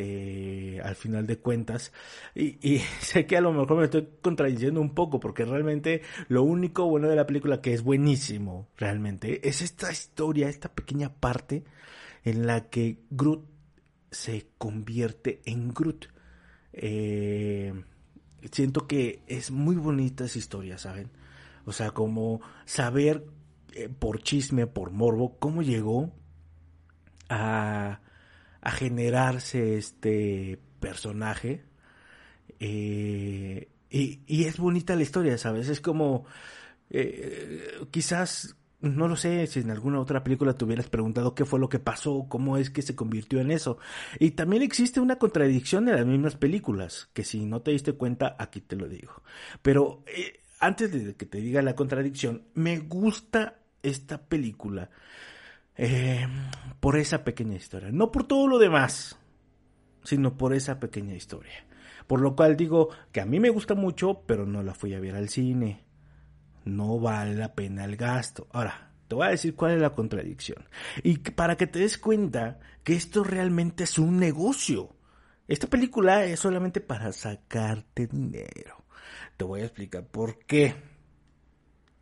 Eh, 0.00 0.80
al 0.84 0.94
final 0.94 1.26
de 1.26 1.38
cuentas. 1.38 1.92
Y, 2.32 2.56
y, 2.62 2.78
sé 3.00 3.26
que 3.26 3.36
a 3.36 3.40
lo 3.40 3.52
mejor 3.52 3.78
me 3.78 3.84
estoy 3.86 4.08
contradiciendo 4.22 4.80
un 4.80 4.94
poco 4.94 5.18
porque 5.18 5.44
realmente 5.44 6.02
lo 6.28 6.44
único 6.44 6.88
bueno 6.88 7.08
de 7.08 7.16
la 7.16 7.26
película 7.26 7.60
que 7.60 7.74
es 7.74 7.82
buenísimo 7.82 8.68
realmente 8.76 9.48
es 9.48 9.60
esta 9.60 9.90
historia, 9.90 10.48
esta 10.48 10.72
pequeña 10.72 11.12
parte 11.12 11.64
en 12.22 12.46
la 12.46 12.68
que 12.68 13.00
Groot 13.10 13.57
se 14.10 14.48
convierte 14.58 15.40
en 15.44 15.72
Groot. 15.72 16.08
Eh, 16.72 17.72
siento 18.50 18.86
que 18.86 19.22
es 19.26 19.50
muy 19.50 19.76
bonita 19.76 20.24
esa 20.24 20.38
historia, 20.38 20.78
¿saben? 20.78 21.10
O 21.64 21.72
sea, 21.72 21.90
como 21.90 22.40
saber 22.64 23.26
eh, 23.72 23.88
por 23.88 24.22
chisme, 24.22 24.66
por 24.66 24.90
morbo, 24.90 25.38
cómo 25.38 25.62
llegó 25.62 26.12
a, 27.28 28.00
a 28.60 28.70
generarse 28.70 29.76
este 29.76 30.60
personaje. 30.80 31.64
Eh, 32.60 33.68
y, 33.90 34.20
y, 34.26 34.44
es 34.44 34.58
bonita 34.58 34.96
la 34.96 35.02
historia, 35.02 35.38
¿sabes? 35.38 35.68
Es 35.68 35.80
como, 35.80 36.26
quizás 37.90 38.57
no 38.80 39.08
lo 39.08 39.16
sé 39.16 39.46
si 39.48 39.60
en 39.60 39.70
alguna 39.70 40.00
otra 40.00 40.22
película 40.22 40.54
te 40.54 40.64
hubieras 40.64 40.88
preguntado 40.88 41.34
qué 41.34 41.44
fue 41.44 41.58
lo 41.58 41.68
que 41.68 41.80
pasó, 41.80 42.26
cómo 42.28 42.56
es 42.56 42.70
que 42.70 42.82
se 42.82 42.94
convirtió 42.94 43.40
en 43.40 43.50
eso. 43.50 43.78
Y 44.20 44.32
también 44.32 44.62
existe 44.62 45.00
una 45.00 45.16
contradicción 45.16 45.88
en 45.88 45.96
las 45.96 46.06
mismas 46.06 46.36
películas, 46.36 47.10
que 47.12 47.24
si 47.24 47.44
no 47.44 47.60
te 47.60 47.72
diste 47.72 47.94
cuenta, 47.94 48.36
aquí 48.38 48.60
te 48.60 48.76
lo 48.76 48.88
digo. 48.88 49.22
Pero 49.62 50.04
eh, 50.06 50.40
antes 50.60 50.92
de 50.92 51.16
que 51.16 51.26
te 51.26 51.38
diga 51.38 51.60
la 51.62 51.74
contradicción, 51.74 52.44
me 52.54 52.78
gusta 52.78 53.58
esta 53.82 54.18
película 54.18 54.90
eh, 55.76 56.26
por 56.78 56.96
esa 56.96 57.24
pequeña 57.24 57.56
historia. 57.56 57.90
No 57.90 58.12
por 58.12 58.28
todo 58.28 58.46
lo 58.46 58.58
demás, 58.58 59.18
sino 60.04 60.36
por 60.36 60.54
esa 60.54 60.78
pequeña 60.78 61.14
historia. 61.14 61.66
Por 62.06 62.20
lo 62.20 62.36
cual 62.36 62.56
digo 62.56 62.90
que 63.10 63.20
a 63.20 63.26
mí 63.26 63.40
me 63.40 63.50
gusta 63.50 63.74
mucho, 63.74 64.22
pero 64.24 64.46
no 64.46 64.62
la 64.62 64.72
fui 64.72 64.94
a 64.94 65.00
ver 65.00 65.16
al 65.16 65.28
cine 65.28 65.87
no 66.76 66.98
vale 67.00 67.34
la 67.34 67.54
pena 67.54 67.84
el 67.84 67.96
gasto. 67.96 68.46
Ahora, 68.52 68.92
te 69.08 69.14
voy 69.14 69.26
a 69.26 69.30
decir 69.30 69.54
cuál 69.54 69.72
es 69.72 69.80
la 69.80 69.94
contradicción. 69.94 70.68
Y 71.02 71.18
para 71.18 71.56
que 71.56 71.66
te 71.66 71.78
des 71.78 71.98
cuenta 71.98 72.60
que 72.84 72.94
esto 72.94 73.24
realmente 73.24 73.84
es 73.84 73.98
un 73.98 74.18
negocio. 74.18 74.94
Esta 75.46 75.66
película 75.66 76.24
es 76.24 76.40
solamente 76.40 76.80
para 76.80 77.12
sacarte 77.12 78.06
dinero. 78.06 78.84
Te 79.36 79.44
voy 79.44 79.62
a 79.62 79.64
explicar 79.64 80.06
por 80.06 80.38
qué. 80.40 80.74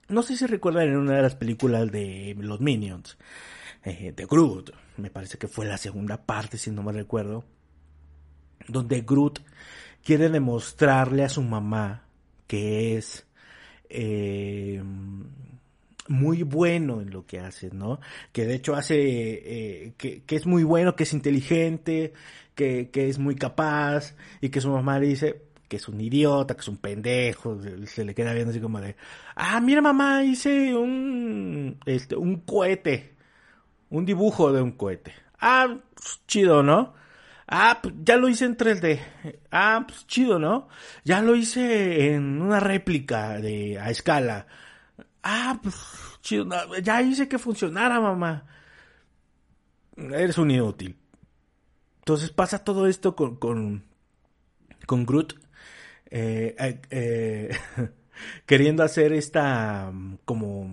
No 0.09 0.23
sé 0.23 0.37
si 0.37 0.47
recuerdan 0.47 0.89
en 0.89 0.97
una 0.97 1.17
de 1.17 1.23
las 1.23 1.37
películas 1.37 1.91
de 1.91 2.35
los 2.39 2.61
Minions, 2.61 3.17
eh, 3.85 4.13
de 4.15 4.27
Groot, 4.27 4.73
me 4.97 5.11
parece 5.11 5.39
que 5.39 5.49
fue 5.49 5.67
la 5.67 5.79
segunda 5.79 6.25
parte, 6.25 6.59
si 6.59 6.71
no 6.71 6.83
me 6.83 6.93
recuerdo, 6.93 7.45
donde 8.69 9.03
Groot 9.03 9.41
quiere 10.05 10.29
demostrarle 10.29 11.25
a 11.25 11.29
su 11.29 11.43
mamá 11.43 12.05
que 12.47 12.97
es 12.97 13.26
eh, 13.91 14.83
muy 16.09 16.43
bueno 16.43 17.01
en 17.01 17.11
lo 17.11 17.27
que 17.27 17.41
hace, 17.41 17.71
¿no? 17.73 18.01
Que 18.33 18.47
de 18.47 18.55
hecho 18.55 18.75
hace, 18.75 18.97
eh, 18.97 19.93
que, 19.97 20.23
es 20.29 20.47
muy 20.47 20.65
bueno, 20.65 20.97
que 20.97 21.05
es 21.05 21.13
inteligente, 21.13 22.13
que, 22.55 22.91
es 22.93 23.19
muy 23.19 23.35
capaz, 23.37 24.15
y 24.41 24.49
que 24.51 24.61
su 24.61 24.71
mamá 24.71 24.99
le 24.99 25.09
dice 25.09 25.43
que 25.69 25.77
es 25.77 25.89
un 25.89 26.01
idiota, 26.01 26.55
que 26.55 26.61
es 26.61 26.69
un 26.69 26.77
pendejo, 26.77 27.59
se 27.87 28.05
le 28.05 28.15
queda 28.15 28.33
viendo 28.33 28.51
así 28.51 28.61
como 28.61 28.81
de, 28.81 28.97
ah, 29.35 29.61
mira 29.61 29.83
mamá, 29.83 30.23
hice 30.25 30.75
un, 30.75 31.79
este, 31.87 32.17
un 32.17 32.41
cohete, 32.41 33.15
un 33.91 34.05
dibujo 34.07 34.53
de 34.53 34.63
un 34.63 34.73
cohete. 34.73 35.13
Ah, 35.41 35.77
chido, 36.27 36.63
¿no? 36.63 36.95
Ah, 37.49 37.79
pues 37.83 37.95
ya 38.05 38.17
lo 38.17 38.29
hice 38.29 38.45
en 38.45 38.57
3D. 38.57 39.01
Ah, 39.51 39.85
pues 39.87 40.07
chido, 40.07 40.39
¿no? 40.39 40.69
Ya 41.05 41.23
lo 41.23 41.37
hice 41.37 42.15
en 42.15 42.43
una 42.43 42.61
réplica 42.61 43.39
de 43.41 43.79
a 43.79 43.91
escala. 43.91 44.47
Ah, 45.23 45.59
pues 45.63 45.77
chido, 46.23 46.47
ya 46.83 47.03
hice 47.03 47.29
que 47.29 47.39
funcionara, 47.39 48.01
mamá. 48.01 48.47
Eres 49.97 50.39
un 50.39 50.51
inútil. 50.51 50.97
Entonces 51.99 52.31
pasa 52.31 52.65
todo 52.65 52.87
esto 52.87 53.17
con, 53.17 53.37
con, 53.37 53.85
con 54.87 55.07
Groot. 55.07 55.35
Eh, 56.11 56.55
eh, 56.59 56.81
eh 56.91 57.51
queriendo 58.47 58.83
hacer 58.83 59.13
esta 59.13 59.93
como 60.25 60.69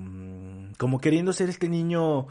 como 0.78 1.00
queriendo 1.00 1.34
ser 1.34 1.50
este 1.50 1.70
niño 1.70 2.28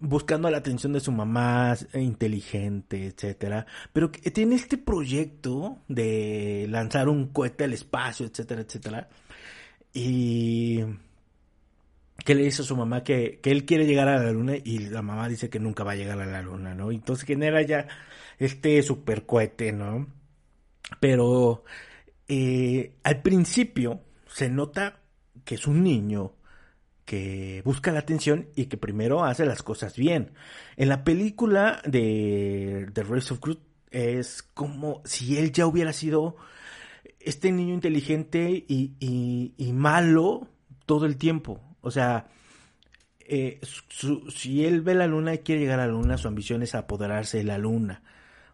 buscando 0.00 0.50
la 0.50 0.58
atención 0.58 0.92
de 0.92 1.00
su 1.00 1.12
mamá 1.12 1.76
inteligente 1.94 3.06
etcétera. 3.06 3.66
Pero 3.92 4.10
que 4.10 4.30
tiene 4.30 4.56
este 4.56 4.78
proyecto 4.78 5.78
de 5.88 6.66
lanzar 6.70 7.08
un 7.08 7.28
cohete 7.28 7.64
al 7.64 7.72
espacio 7.72 8.26
etcétera 8.26 8.62
etcétera. 8.62 9.08
Y 9.92 10.80
que 12.24 12.34
le 12.34 12.44
dice 12.44 12.62
a 12.62 12.64
su 12.64 12.76
mamá 12.76 13.04
que, 13.04 13.38
que 13.40 13.50
él 13.50 13.64
quiere 13.64 13.86
llegar 13.86 14.08
a 14.08 14.18
la 14.18 14.32
luna 14.32 14.54
y 14.62 14.78
la 14.78 15.02
mamá 15.02 15.28
dice 15.28 15.50
que 15.50 15.60
nunca 15.60 15.84
va 15.84 15.92
a 15.92 15.96
llegar 15.96 16.20
a 16.20 16.26
la 16.26 16.42
luna 16.42 16.74
no 16.74 16.90
entonces 16.90 17.26
genera 17.26 17.60
ya 17.62 17.86
este 18.38 18.82
super 18.82 19.26
cohete 19.26 19.72
no 19.72 20.06
pero 21.00 21.64
eh, 22.28 22.94
al 23.02 23.22
principio 23.22 24.00
se 24.26 24.48
nota 24.48 25.00
que 25.44 25.56
es 25.56 25.66
un 25.66 25.82
niño 25.82 26.32
que 27.04 27.62
busca 27.64 27.92
la 27.92 27.98
atención 28.00 28.48
y 28.56 28.66
que 28.66 28.76
primero 28.76 29.24
hace 29.24 29.44
las 29.44 29.62
cosas 29.62 29.96
bien. 29.96 30.32
En 30.76 30.88
la 30.88 31.04
película 31.04 31.82
de 31.84 32.88
The 32.92 33.02
Race 33.02 33.32
of 33.32 33.40
Groot 33.40 33.60
es 33.90 34.42
como 34.42 35.02
si 35.04 35.38
él 35.38 35.52
ya 35.52 35.66
hubiera 35.66 35.92
sido 35.92 36.36
este 37.20 37.52
niño 37.52 37.74
inteligente 37.74 38.64
y, 38.66 39.72
malo 39.72 40.48
todo 40.86 41.06
el 41.06 41.16
tiempo. 41.16 41.60
O 41.80 41.90
sea, 41.90 42.28
eh, 43.20 43.60
si 44.34 44.64
él 44.64 44.80
ve 44.82 44.94
la 44.94 45.06
luna 45.06 45.34
y 45.34 45.38
quiere 45.38 45.60
llegar 45.60 45.80
a 45.80 45.86
la 45.86 45.92
luna, 45.92 46.18
su 46.18 46.28
ambición 46.28 46.62
es 46.62 46.74
apoderarse 46.74 47.38
de 47.38 47.44
la 47.44 47.58
luna. 47.58 48.02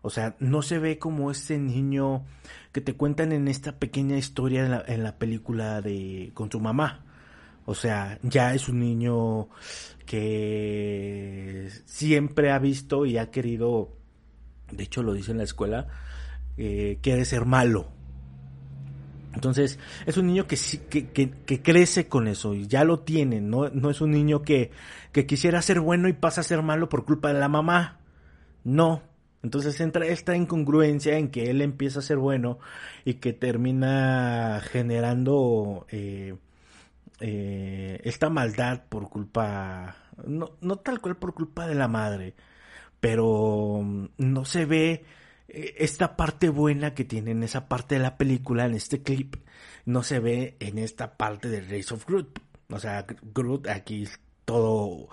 O 0.02 0.10
sea, 0.10 0.36
no 0.38 0.62
se 0.62 0.78
ve 0.78 0.98
como 0.98 1.30
ese 1.30 1.58
niño 1.58 2.24
que 2.72 2.80
te 2.80 2.94
cuentan 2.94 3.32
en 3.32 3.48
esta 3.48 3.78
pequeña 3.78 4.16
historia 4.16 4.64
en 4.64 4.70
la, 4.70 4.84
en 4.86 5.02
la 5.02 5.18
película 5.18 5.82
de 5.82 6.30
con 6.34 6.50
su 6.50 6.60
mamá. 6.60 7.04
O 7.66 7.74
sea, 7.74 8.18
ya 8.22 8.54
es 8.54 8.68
un 8.68 8.80
niño 8.80 9.48
que 10.06 11.68
siempre 11.84 12.50
ha 12.50 12.58
visto 12.58 13.06
y 13.06 13.18
ha 13.18 13.30
querido, 13.30 13.96
de 14.72 14.84
hecho 14.84 15.02
lo 15.02 15.12
dice 15.12 15.30
en 15.32 15.38
la 15.38 15.44
escuela, 15.44 15.86
eh, 16.56 16.98
quiere 17.02 17.24
ser 17.24 17.44
malo. 17.44 17.88
Entonces, 19.34 19.78
es 20.06 20.16
un 20.16 20.26
niño 20.26 20.46
que, 20.48 20.58
que, 20.88 21.10
que, 21.10 21.30
que, 21.30 21.62
crece 21.62 22.08
con 22.08 22.26
eso 22.26 22.54
y 22.54 22.66
ya 22.66 22.82
lo 22.82 23.00
tiene, 23.00 23.40
no, 23.40 23.68
no 23.68 23.90
es 23.90 24.00
un 24.00 24.10
niño 24.10 24.42
que, 24.42 24.72
que 25.12 25.24
quisiera 25.26 25.62
ser 25.62 25.78
bueno 25.78 26.08
y 26.08 26.12
pasa 26.12 26.40
a 26.40 26.44
ser 26.44 26.62
malo 26.62 26.88
por 26.88 27.04
culpa 27.04 27.32
de 27.32 27.38
la 27.38 27.48
mamá. 27.48 28.00
No, 28.64 29.02
entonces 29.42 29.80
entra 29.80 30.06
esta 30.06 30.36
incongruencia 30.36 31.16
en 31.16 31.30
que 31.30 31.50
él 31.50 31.62
empieza 31.62 32.00
a 32.00 32.02
ser 32.02 32.18
bueno 32.18 32.58
y 33.04 33.14
que 33.14 33.32
termina 33.32 34.60
generando 34.62 35.86
eh, 35.90 36.36
eh, 37.20 38.00
esta 38.04 38.28
maldad 38.30 38.84
por 38.88 39.08
culpa, 39.08 39.96
no, 40.26 40.52
no 40.60 40.76
tal 40.76 41.00
cual 41.00 41.16
por 41.16 41.34
culpa 41.34 41.66
de 41.66 41.74
la 41.74 41.88
madre, 41.88 42.34
pero 43.00 43.80
mm, 43.82 44.06
no 44.18 44.44
se 44.44 44.66
ve 44.66 45.04
eh, 45.48 45.74
esta 45.78 46.16
parte 46.16 46.48
buena 46.48 46.94
que 46.94 47.04
tiene 47.04 47.32
en 47.32 47.42
esa 47.42 47.68
parte 47.68 47.96
de 47.96 48.02
la 48.02 48.16
película, 48.16 48.66
en 48.66 48.74
este 48.74 49.02
clip, 49.02 49.36
no 49.86 50.02
se 50.02 50.20
ve 50.20 50.56
en 50.60 50.78
esta 50.78 51.16
parte 51.16 51.48
de 51.48 51.62
Race 51.62 51.94
of 51.94 52.06
Groot. 52.06 52.40
O 52.70 52.78
sea, 52.78 53.06
Groot 53.34 53.68
aquí 53.68 54.06
todo 54.44 55.08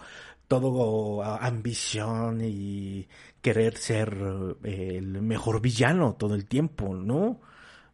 todo 0.47 1.23
ambición 1.23 2.41
y 2.41 3.07
querer 3.41 3.77
ser 3.77 4.17
eh, 4.63 4.95
el 4.97 5.21
mejor 5.21 5.61
villano 5.61 6.15
todo 6.15 6.35
el 6.35 6.45
tiempo, 6.47 6.95
¿no? 6.95 7.41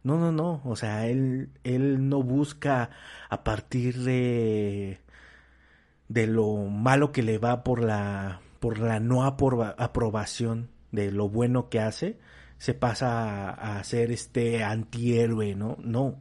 No, 0.02 0.18
no, 0.18 0.32
no, 0.32 0.60
o 0.64 0.76
sea, 0.76 1.06
él, 1.06 1.50
él 1.64 2.08
no 2.08 2.22
busca 2.22 2.90
a 3.30 3.42
partir 3.44 3.96
de, 4.02 5.00
de 6.08 6.26
lo 6.26 6.56
malo 6.68 7.12
que 7.12 7.22
le 7.22 7.38
va 7.38 7.64
por 7.64 7.82
la, 7.82 8.40
por 8.60 8.78
la 8.78 9.00
no 9.00 9.24
aprobación 9.24 10.70
de 10.92 11.10
lo 11.10 11.28
bueno 11.28 11.70
que 11.70 11.80
hace, 11.80 12.18
se 12.58 12.74
pasa 12.74 13.50
a, 13.50 13.78
a 13.78 13.84
ser 13.84 14.12
este 14.12 14.62
antihéroe, 14.62 15.54
¿no? 15.54 15.76
No, 15.80 16.20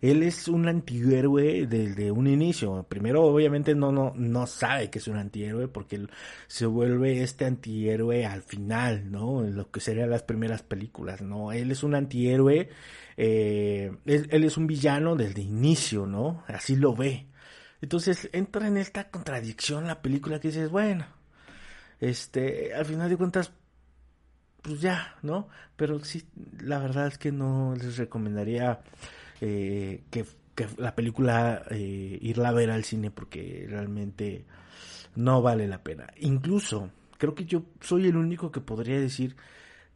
él 0.00 0.22
es 0.22 0.48
un 0.48 0.68
antihéroe 0.68 1.66
desde 1.66 2.10
un 2.10 2.26
inicio. 2.26 2.84
Primero, 2.88 3.24
obviamente, 3.24 3.74
no, 3.74 3.92
no, 3.92 4.12
no 4.16 4.46
sabe 4.46 4.90
que 4.90 4.98
es 4.98 5.08
un 5.08 5.16
antihéroe 5.16 5.68
porque 5.68 5.96
él 5.96 6.10
se 6.46 6.66
vuelve 6.66 7.22
este 7.22 7.44
antihéroe 7.44 8.26
al 8.26 8.42
final, 8.42 9.10
¿no? 9.10 9.44
En 9.44 9.56
lo 9.56 9.70
que 9.70 9.80
serían 9.80 10.10
las 10.10 10.22
primeras 10.22 10.62
películas, 10.62 11.22
¿no? 11.22 11.52
Él 11.52 11.70
es 11.70 11.82
un 11.82 11.94
antihéroe, 11.94 12.68
eh, 13.16 13.92
él, 14.04 14.28
él 14.30 14.44
es 14.44 14.56
un 14.56 14.66
villano 14.66 15.16
desde 15.16 15.42
inicio, 15.42 16.06
¿no? 16.06 16.44
Así 16.46 16.76
lo 16.76 16.94
ve. 16.94 17.26
Entonces 17.80 18.28
entra 18.32 18.66
en 18.66 18.76
esta 18.76 19.10
contradicción 19.10 19.86
la 19.86 20.02
película 20.02 20.40
que 20.40 20.48
dices, 20.48 20.70
bueno, 20.70 21.06
este, 22.00 22.74
al 22.74 22.84
final 22.84 23.08
de 23.08 23.16
cuentas, 23.16 23.52
pues 24.62 24.80
ya, 24.80 25.16
¿no? 25.22 25.48
Pero 25.76 26.02
sí, 26.04 26.26
la 26.60 26.78
verdad 26.78 27.06
es 27.06 27.18
que 27.18 27.32
no 27.32 27.74
les 27.76 27.96
recomendaría 27.96 28.80
eh, 29.40 30.04
que, 30.10 30.24
la 30.78 30.94
película 30.94 31.64
eh, 31.70 32.18
irla 32.22 32.48
a 32.48 32.52
ver 32.52 32.70
al 32.70 32.84
cine 32.84 33.10
porque 33.10 33.66
realmente 33.68 34.46
no 35.14 35.42
vale 35.42 35.68
la 35.68 35.82
pena. 35.82 36.06
Incluso 36.18 36.90
creo 37.18 37.34
que 37.34 37.44
yo 37.44 37.64
soy 37.80 38.06
el 38.06 38.16
único 38.16 38.50
que 38.50 38.60
podría 38.60 38.98
decir 38.98 39.36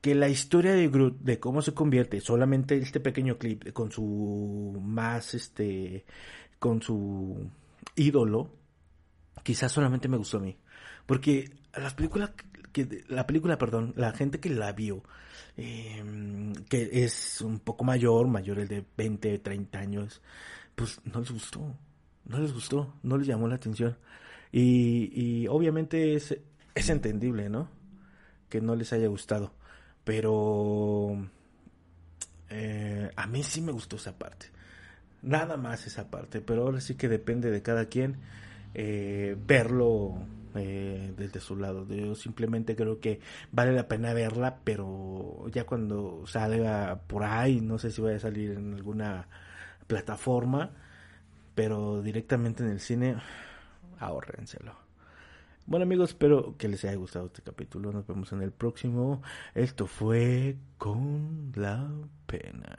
que 0.00 0.14
la 0.14 0.29
historia 0.29 0.72
de 0.72 0.88
Groot, 0.88 1.20
de 1.20 1.38
cómo 1.38 1.62
se 1.62 1.74
convierte, 1.74 2.20
solamente 2.20 2.76
este 2.76 3.00
pequeño 3.00 3.38
clip 3.38 3.72
con 3.72 3.92
su 3.92 4.79
más, 4.83 5.35
este, 5.35 6.05
con 6.59 6.81
su 6.81 7.50
ídolo, 7.96 8.50
quizás 9.42 9.72
solamente 9.72 10.09
me 10.09 10.16
gustó 10.16 10.38
a 10.38 10.40
mí. 10.40 10.57
Porque 11.07 11.50
las 11.74 11.94
películas, 11.94 12.31
que, 12.72 13.04
la 13.09 13.26
película, 13.26 13.59
perdón, 13.59 13.92
la 13.96 14.12
gente 14.12 14.40
que 14.40 14.50
la 14.50 14.72
vio, 14.72 15.02
eh, 15.56 16.02
que 16.68 17.04
es 17.04 17.40
un 17.40 17.59
poco 17.61 17.85
mayor, 17.85 18.28
mayor 18.28 18.59
el 18.59 18.68
de 18.68 18.85
20, 18.96 19.38
30 19.38 19.78
años, 19.78 20.22
pues 20.74 21.00
no 21.04 21.20
les 21.20 21.30
gustó, 21.30 21.76
no 22.26 22.38
les 22.38 22.52
gustó, 22.52 22.94
no 23.02 23.16
les 23.18 23.26
llamó 23.26 23.48
la 23.48 23.56
atención. 23.56 23.96
Y, 24.52 25.11
y 25.14 25.46
obviamente 25.48 26.14
es, 26.14 26.37
es 26.74 26.90
entendible, 26.90 27.48
¿no? 27.48 27.68
Que 28.48 28.61
no 28.61 28.74
les 28.74 28.92
haya 28.92 29.09
gustado. 29.09 29.52
Pero 30.04 31.16
eh, 32.50 33.11
a 33.14 33.26
mí 33.26 33.42
sí 33.42 33.61
me 33.61 33.72
gustó 33.72 33.96
esa 33.96 34.18
parte. 34.18 34.46
Nada 35.22 35.56
más 35.56 35.87
esa 35.87 36.11
parte, 36.11 36.40
pero 36.40 36.64
ahora 36.64 36.80
sí 36.80 36.94
que 36.94 37.09
depende 37.09 37.50
de 37.50 37.62
cada 37.62 37.87
quien 37.87 38.16
eh, 38.74 39.37
verlo 39.46 40.14
eh, 40.55 41.13
desde 41.17 41.41
su 41.41 41.57
lado. 41.57 41.87
Yo 41.89 42.15
simplemente 42.15 42.77
creo 42.77 43.01
que 43.01 43.21
vale 43.53 43.73
la 43.73 43.89
pena 43.89 44.13
verla, 44.13 44.59
pero 44.65 45.47
ya 45.53 45.65
cuando 45.65 46.25
salga 46.27 47.01
por 47.07 47.25
ahí, 47.25 47.61
no 47.61 47.79
sé 47.79 47.91
si 47.91 48.01
vaya 48.01 48.17
a 48.17 48.21
salir 48.21 48.53
en 48.53 48.75
alguna 48.75 49.29
plataforma, 49.87 50.71
pero 51.55 52.03
directamente 52.03 52.63
en 52.63 52.71
el 52.71 52.81
cine, 52.81 53.17
ahórrenselo. 53.99 54.75
Bueno 55.67 55.85
amigos, 55.85 56.11
espero 56.11 56.57
que 56.57 56.69
les 56.69 56.85
haya 56.85 56.97
gustado 56.97 57.27
este 57.27 57.43
capítulo. 57.43 57.93
Nos 57.93 58.07
vemos 58.07 58.33
en 58.33 58.43
el 58.43 58.51
próximo. 58.51 59.23
Esto 59.55 59.87
fue 59.87 60.57
con 60.79 61.53
la 61.55 61.89
pena. 62.27 62.77